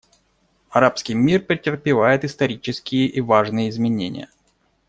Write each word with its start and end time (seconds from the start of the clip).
Арабский 0.71 1.13
мир 1.13 1.45
претерпевает 1.45 2.23
исторические 2.23 3.05
и 3.05 3.21
важные 3.21 3.69
изменения. 3.69 4.29